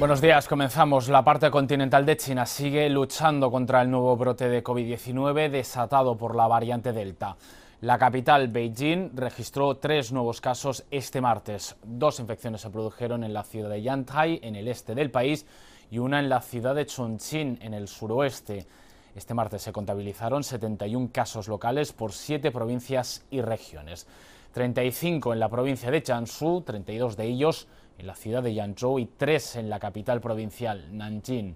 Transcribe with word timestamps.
Buenos 0.00 0.22
días, 0.22 0.48
comenzamos. 0.48 1.10
La 1.10 1.22
parte 1.22 1.50
continental 1.50 2.06
de 2.06 2.16
China 2.16 2.46
sigue 2.46 2.88
luchando 2.88 3.50
contra 3.50 3.82
el 3.82 3.90
nuevo 3.90 4.16
brote 4.16 4.48
de 4.48 4.64
COVID-19 4.64 5.50
desatado 5.50 6.16
por 6.16 6.34
la 6.34 6.48
variante 6.48 6.94
Delta. 6.94 7.36
La 7.82 7.98
capital, 7.98 8.48
Beijing, 8.48 9.10
registró 9.14 9.76
tres 9.76 10.10
nuevos 10.10 10.40
casos 10.40 10.86
este 10.90 11.20
martes. 11.20 11.76
Dos 11.84 12.18
infecciones 12.18 12.62
se 12.62 12.70
produjeron 12.70 13.24
en 13.24 13.34
la 13.34 13.42
ciudad 13.44 13.68
de 13.68 13.82
Yantai, 13.82 14.40
en 14.42 14.56
el 14.56 14.68
este 14.68 14.94
del 14.94 15.10
país, 15.10 15.44
y 15.90 15.98
una 15.98 16.18
en 16.18 16.30
la 16.30 16.40
ciudad 16.40 16.74
de 16.74 16.86
Chongqing, 16.86 17.58
en 17.60 17.74
el 17.74 17.86
suroeste. 17.86 18.66
Este 19.14 19.34
martes 19.34 19.60
se 19.60 19.72
contabilizaron 19.72 20.42
71 20.42 21.10
casos 21.12 21.46
locales 21.46 21.92
por 21.92 22.12
siete 22.12 22.50
provincias 22.50 23.26
y 23.30 23.42
regiones. 23.42 24.06
35 24.52 25.34
en 25.34 25.40
la 25.40 25.50
provincia 25.50 25.90
de 25.90 26.00
Jiangsu, 26.00 26.62
32 26.62 27.18
de 27.18 27.24
ellos 27.26 27.68
en 28.00 28.06
la 28.06 28.14
ciudad 28.14 28.42
de 28.42 28.54
Yangzhou 28.54 28.98
y 28.98 29.04
tres 29.04 29.56
en 29.56 29.68
la 29.68 29.78
capital 29.78 30.22
provincial, 30.22 30.96
Nanjing. 30.96 31.54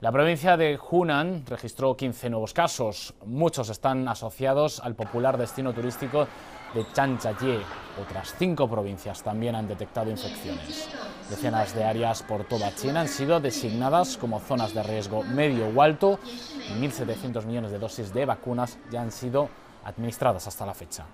La 0.00 0.12
provincia 0.12 0.58
de 0.58 0.78
Hunan 0.78 1.44
registró 1.46 1.96
15 1.96 2.28
nuevos 2.28 2.52
casos. 2.52 3.14
Muchos 3.24 3.70
están 3.70 4.06
asociados 4.06 4.80
al 4.80 4.94
popular 4.94 5.38
destino 5.38 5.72
turístico 5.72 6.28
de 6.74 6.84
Chanchajie. 6.92 7.60
Otras 8.00 8.34
cinco 8.38 8.68
provincias 8.68 9.22
también 9.22 9.54
han 9.54 9.66
detectado 9.66 10.10
infecciones. 10.10 10.90
Decenas 11.30 11.74
de 11.74 11.84
áreas 11.84 12.22
por 12.22 12.44
toda 12.44 12.74
China 12.74 13.00
han 13.00 13.08
sido 13.08 13.40
designadas 13.40 14.18
como 14.18 14.40
zonas 14.40 14.74
de 14.74 14.82
riesgo 14.82 15.24
medio 15.24 15.68
o 15.68 15.80
alto 15.80 16.20
y 16.68 16.82
1.700 16.82 17.46
millones 17.46 17.70
de 17.70 17.78
dosis 17.78 18.12
de 18.12 18.26
vacunas 18.26 18.78
ya 18.90 19.00
han 19.00 19.10
sido 19.10 19.48
administradas 19.84 20.46
hasta 20.46 20.66
la 20.66 20.74
fecha. 20.74 21.06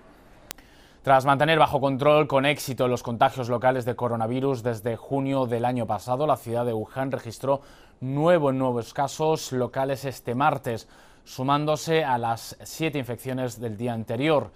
Tras 1.04 1.26
mantener 1.26 1.58
bajo 1.58 1.82
control 1.82 2.26
con 2.26 2.46
éxito 2.46 2.88
los 2.88 3.02
contagios 3.02 3.50
locales 3.50 3.84
de 3.84 3.94
coronavirus 3.94 4.62
desde 4.62 4.96
junio 4.96 5.44
del 5.44 5.66
año 5.66 5.86
pasado, 5.86 6.26
la 6.26 6.38
ciudad 6.38 6.64
de 6.64 6.72
Wuhan 6.72 7.12
registró 7.12 7.60
nueve 8.00 8.54
nuevos 8.54 8.94
casos 8.94 9.52
locales 9.52 10.06
este 10.06 10.34
martes, 10.34 10.88
sumándose 11.24 12.04
a 12.04 12.16
las 12.16 12.56
siete 12.62 12.98
infecciones 12.98 13.60
del 13.60 13.76
día 13.76 13.92
anterior. 13.92 14.50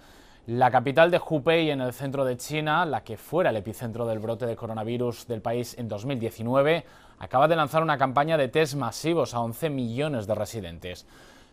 La 0.47 0.71
capital 0.71 1.11
de 1.11 1.21
Hubei, 1.23 1.69
en 1.69 1.81
el 1.81 1.93
centro 1.93 2.25
de 2.25 2.37
China, 2.37 2.83
la 2.83 3.03
que 3.03 3.15
fuera 3.15 3.51
el 3.51 3.57
epicentro 3.57 4.07
del 4.07 4.17
brote 4.17 4.47
de 4.47 4.55
coronavirus 4.55 5.27
del 5.27 5.43
país 5.43 5.77
en 5.77 5.87
2019, 5.87 6.83
acaba 7.19 7.47
de 7.47 7.57
lanzar 7.57 7.83
una 7.83 7.99
campaña 7.99 8.37
de 8.37 8.47
test 8.47 8.73
masivos 8.73 9.35
a 9.35 9.41
11 9.41 9.69
millones 9.69 10.25
de 10.25 10.33
residentes. 10.33 11.05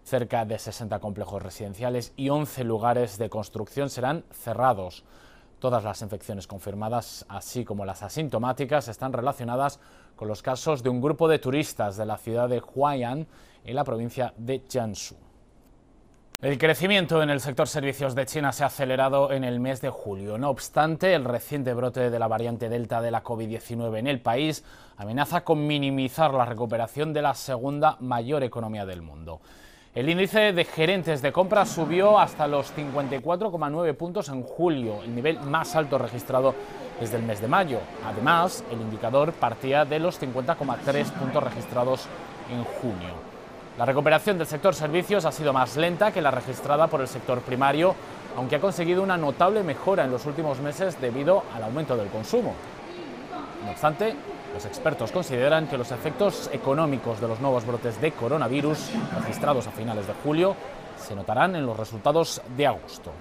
Cerca 0.06 0.44
de 0.44 0.56
60 0.56 1.00
complejos 1.00 1.42
residenciales 1.42 2.12
y 2.16 2.28
11 2.28 2.62
lugares 2.62 3.18
de 3.18 3.28
construcción 3.28 3.90
serán 3.90 4.22
cerrados. 4.30 5.02
Todas 5.58 5.82
las 5.82 6.00
infecciones 6.00 6.46
confirmadas, 6.46 7.26
así 7.28 7.64
como 7.64 7.84
las 7.84 8.04
asintomáticas, 8.04 8.86
están 8.86 9.12
relacionadas 9.12 9.80
con 10.14 10.28
los 10.28 10.42
casos 10.42 10.84
de 10.84 10.90
un 10.90 11.00
grupo 11.00 11.26
de 11.26 11.40
turistas 11.40 11.96
de 11.96 12.06
la 12.06 12.18
ciudad 12.18 12.48
de 12.48 12.60
Huai'an, 12.60 13.26
en 13.64 13.74
la 13.74 13.82
provincia 13.82 14.32
de 14.36 14.62
Jiangsu. 14.68 15.16
El 16.40 16.56
crecimiento 16.56 17.20
en 17.20 17.30
el 17.30 17.40
sector 17.40 17.66
servicios 17.66 18.14
de 18.14 18.26
China 18.26 18.52
se 18.52 18.62
ha 18.62 18.68
acelerado 18.68 19.32
en 19.32 19.42
el 19.42 19.58
mes 19.58 19.80
de 19.80 19.90
julio. 19.90 20.38
No 20.38 20.50
obstante, 20.50 21.14
el 21.14 21.24
reciente 21.24 21.74
brote 21.74 22.10
de 22.10 22.18
la 22.20 22.28
variante 22.28 22.68
Delta 22.68 23.02
de 23.02 23.10
la 23.10 23.24
COVID-19 23.24 23.98
en 23.98 24.06
el 24.06 24.20
país 24.20 24.62
amenaza 24.98 25.42
con 25.42 25.66
minimizar 25.66 26.32
la 26.32 26.44
recuperación 26.44 27.12
de 27.12 27.22
la 27.22 27.34
segunda 27.34 27.96
mayor 27.98 28.44
economía 28.44 28.86
del 28.86 29.02
mundo. 29.02 29.40
El 29.96 30.10
índice 30.10 30.52
de 30.52 30.66
gerentes 30.66 31.22
de 31.22 31.32
compra 31.32 31.64
subió 31.64 32.18
hasta 32.18 32.46
los 32.46 32.70
54,9 32.76 33.94
puntos 33.94 34.28
en 34.28 34.42
julio, 34.42 35.02
el 35.02 35.14
nivel 35.14 35.40
más 35.40 35.74
alto 35.74 35.96
registrado 35.96 36.54
desde 37.00 37.16
el 37.16 37.22
mes 37.22 37.40
de 37.40 37.48
mayo. 37.48 37.78
Además, 38.04 38.62
el 38.70 38.82
indicador 38.82 39.32
partía 39.32 39.86
de 39.86 39.98
los 39.98 40.20
50,3 40.20 41.12
puntos 41.12 41.42
registrados 41.42 42.08
en 42.52 42.62
junio. 42.64 43.14
La 43.78 43.86
recuperación 43.86 44.36
del 44.36 44.46
sector 44.46 44.74
servicios 44.74 45.24
ha 45.24 45.32
sido 45.32 45.54
más 45.54 45.78
lenta 45.78 46.12
que 46.12 46.20
la 46.20 46.30
registrada 46.30 46.88
por 46.88 47.00
el 47.00 47.08
sector 47.08 47.40
primario, 47.40 47.94
aunque 48.36 48.56
ha 48.56 48.60
conseguido 48.60 49.02
una 49.02 49.16
notable 49.16 49.62
mejora 49.62 50.04
en 50.04 50.10
los 50.10 50.26
últimos 50.26 50.60
meses 50.60 51.00
debido 51.00 51.42
al 51.54 51.62
aumento 51.62 51.96
del 51.96 52.08
consumo. 52.08 52.52
No 53.64 53.70
obstante, 53.70 54.14
los 54.56 54.64
expertos 54.64 55.12
consideran 55.12 55.66
que 55.66 55.76
los 55.76 55.92
efectos 55.92 56.48
económicos 56.50 57.20
de 57.20 57.28
los 57.28 57.40
nuevos 57.40 57.66
brotes 57.66 58.00
de 58.00 58.12
coronavirus 58.12 58.88
registrados 59.20 59.66
a 59.66 59.70
finales 59.70 60.06
de 60.06 60.14
julio 60.24 60.56
se 60.96 61.14
notarán 61.14 61.56
en 61.56 61.66
los 61.66 61.76
resultados 61.76 62.40
de 62.56 62.66
agosto. 62.66 63.12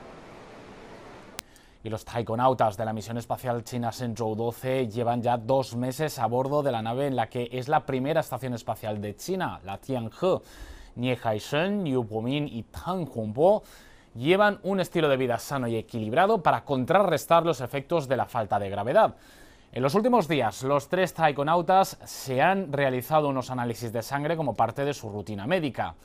Y 1.83 1.89
los 1.89 2.05
taikonautas 2.05 2.77
de 2.77 2.85
la 2.85 2.93
misión 2.93 3.17
espacial 3.17 3.65
china 3.65 3.91
Shenzhou 3.91 4.33
12 4.33 4.87
llevan 4.87 5.21
ya 5.21 5.35
dos 5.35 5.75
meses 5.75 6.19
a 6.19 6.25
bordo 6.27 6.63
de 6.63 6.71
la 6.71 6.81
nave 6.81 7.07
en 7.07 7.17
la 7.17 7.27
que 7.27 7.49
es 7.51 7.67
la 7.67 7.85
primera 7.85 8.21
estación 8.21 8.53
espacial 8.53 9.01
de 9.01 9.17
China, 9.17 9.59
la 9.65 9.77
Tianhe. 9.77 10.39
Nie 10.95 11.19
Haisheng, 11.21 11.85
Yu 11.85 12.07
Pomin 12.07 12.47
y 12.47 12.63
Tang 12.63 13.09
Hongbo 13.13 13.61
llevan 14.15 14.57
un 14.63 14.79
estilo 14.79 15.09
de 15.09 15.17
vida 15.17 15.37
sano 15.37 15.67
y 15.67 15.75
equilibrado 15.75 16.41
para 16.41 16.63
contrarrestar 16.63 17.45
los 17.45 17.59
efectos 17.59 18.07
de 18.07 18.15
la 18.15 18.25
falta 18.25 18.57
de 18.57 18.69
gravedad. 18.69 19.15
En 19.75 19.83
los 19.83 19.93
últimos 19.93 20.29
días, 20.29 20.63
los 20.63 20.87
tres 20.87 21.13
taikonautas 21.13 21.99
se 22.05 22.41
han 22.41 22.71
realizado 22.71 23.27
unos 23.27 23.51
análisis 23.51 23.91
de 23.91 24.01
sangre 24.01 24.37
como 24.37 24.55
parte 24.55 24.85
de 24.85 24.93
su 24.93 25.09
rutina 25.09 25.45
médica. 25.47 25.95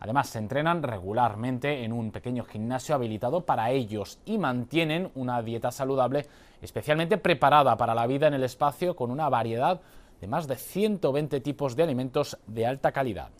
Además, 0.00 0.28
se 0.28 0.38
entrenan 0.38 0.82
regularmente 0.82 1.84
en 1.84 1.94
un 1.94 2.10
pequeño 2.10 2.44
gimnasio 2.44 2.94
habilitado 2.94 3.40
para 3.40 3.70
ellos 3.70 4.18
y 4.26 4.36
mantienen 4.36 5.10
una 5.14 5.40
dieta 5.40 5.70
saludable 5.70 6.26
especialmente 6.60 7.16
preparada 7.16 7.78
para 7.78 7.94
la 7.94 8.06
vida 8.06 8.26
en 8.26 8.34
el 8.34 8.44
espacio 8.44 8.94
con 8.94 9.10
una 9.10 9.30
variedad 9.30 9.80
de 10.20 10.26
más 10.26 10.46
de 10.46 10.56
120 10.56 11.40
tipos 11.40 11.76
de 11.76 11.82
alimentos 11.82 12.36
de 12.46 12.66
alta 12.66 12.92
calidad. 12.92 13.30